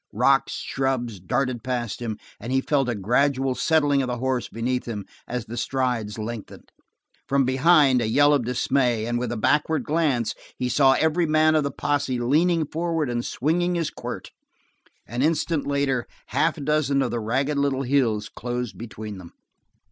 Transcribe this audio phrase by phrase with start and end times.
[0.13, 4.87] Rocks, shrubs darted past him, and he felt a gradual settling of the horse beneath
[4.87, 6.71] him as the strides lengthened,
[7.29, 11.53] From behind a yell of dismay, and with a backward glance he saw every man
[11.53, 14.31] of the posse leaning forward and swinging his quirt.
[15.05, 19.33] An instant later half a dozen of the ragged little hills closed between them.